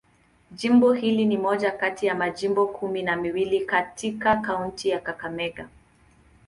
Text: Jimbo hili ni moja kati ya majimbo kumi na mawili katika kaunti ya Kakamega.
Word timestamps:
Jimbo 0.51 0.93
hili 0.93 1.25
ni 1.25 1.37
moja 1.37 1.71
kati 1.71 2.05
ya 2.05 2.15
majimbo 2.15 2.67
kumi 2.67 3.03
na 3.03 3.15
mawili 3.15 3.65
katika 3.65 4.35
kaunti 4.35 4.89
ya 4.89 4.99
Kakamega. 4.99 5.69